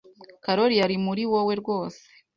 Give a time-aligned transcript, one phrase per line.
[0.43, 2.01] Karoli yari muri wowe rwose.